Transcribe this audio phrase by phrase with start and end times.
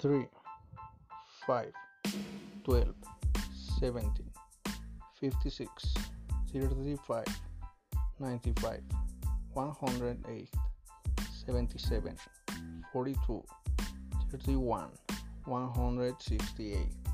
[0.00, 0.28] 3,
[1.44, 1.72] 5,
[2.62, 2.94] 12,
[3.80, 4.12] 17,
[5.20, 5.94] 56,
[6.52, 7.24] 35,
[8.20, 8.82] 95,
[9.54, 10.48] 108,
[11.44, 12.16] 77,
[12.92, 13.44] 42,
[14.30, 14.88] 31,
[15.46, 17.07] 168.